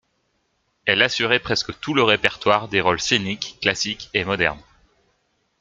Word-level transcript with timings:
Elle 0.87 1.03
assurait 1.03 1.37
presque 1.37 1.79
tout 1.79 1.93
le 1.93 2.01
répertoire 2.01 2.67
des 2.67 2.81
rôles 2.81 2.99
scéniques 2.99 3.59
classiques 3.61 4.09
et 4.15 4.25
modernes. 4.25 4.63